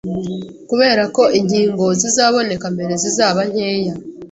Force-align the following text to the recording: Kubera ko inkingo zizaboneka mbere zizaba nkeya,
Kubera 0.69 1.03
ko 1.15 1.23
inkingo 1.39 1.85
zizaboneka 2.01 2.65
mbere 2.75 2.93
zizaba 3.03 3.39
nkeya, 3.51 3.93